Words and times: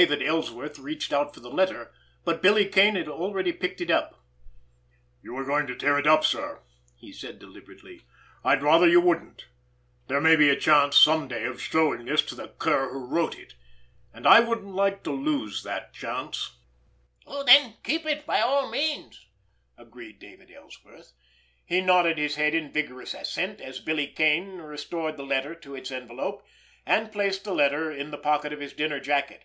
David 0.00 0.22
Ellsworth 0.22 0.78
reached 0.78 1.12
out 1.12 1.34
for 1.34 1.40
the 1.40 1.50
letter—but 1.50 2.40
Billy 2.40 2.64
Kane 2.66 2.94
had 2.94 3.08
already 3.08 3.52
picked 3.52 3.78
it 3.78 3.90
up. 3.90 4.24
"You 5.20 5.34
were 5.34 5.44
going 5.44 5.66
to 5.66 5.74
tear 5.74 5.98
it 5.98 6.06
up, 6.06 6.24
sir," 6.24 6.62
he 6.96 7.12
said 7.12 7.38
deliberately. 7.38 8.06
"I'd 8.42 8.62
rather 8.62 8.88
you 8.88 9.02
wouldn't. 9.02 9.48
There 10.08 10.18
may 10.22 10.34
be 10.34 10.48
a 10.48 10.56
chance 10.56 10.96
some 10.96 11.28
day 11.28 11.44
of 11.44 11.60
showing 11.60 12.06
this 12.06 12.22
to 12.22 12.34
the 12.34 12.48
cur 12.48 12.90
who 12.90 13.04
wrote 13.06 13.38
it—and 13.38 14.26
I 14.26 14.40
wouldn't 14.40 14.74
like 14.74 15.02
to 15.02 15.10
lose 15.10 15.62
that 15.62 15.92
chance." 15.92 16.52
"Then 17.44 17.76
keep 17.82 18.06
it, 18.06 18.24
by 18.24 18.40
all 18.40 18.70
means!" 18.70 19.26
agreed 19.76 20.18
David 20.18 20.50
Ellsworth. 20.50 21.12
He 21.66 21.82
nodded 21.82 22.16
his 22.16 22.36
head 22.36 22.54
in 22.54 22.72
vigorous 22.72 23.12
assent, 23.12 23.60
as 23.60 23.78
Billy 23.78 24.06
Kane 24.06 24.56
restored 24.56 25.18
the 25.18 25.26
letter 25.26 25.54
to 25.56 25.74
its 25.74 25.90
envelope, 25.90 26.42
and 26.86 27.12
placed 27.12 27.44
the 27.44 27.52
letter 27.54 27.92
in 27.92 28.10
the 28.10 28.16
pocket 28.16 28.54
of 28.54 28.60
his 28.60 28.72
dinner 28.72 28.98
jacket. 28.98 29.44